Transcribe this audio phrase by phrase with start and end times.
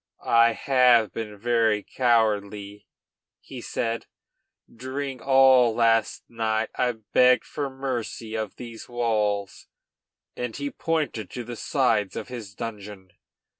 [0.25, 2.87] "I have been very cowardly,"
[3.39, 4.07] he said.
[4.75, 9.67] "During all last night I begged for mercy of these walls,"
[10.35, 13.11] and he pointed to the sides of his dungeon.